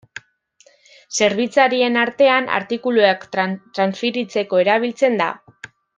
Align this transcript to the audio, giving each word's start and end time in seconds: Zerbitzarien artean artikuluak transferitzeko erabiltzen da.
Zerbitzarien 1.17 1.99
artean 2.05 2.49
artikuluak 2.61 3.27
transferitzeko 3.37 4.63
erabiltzen 4.65 5.21
da. 5.25 5.29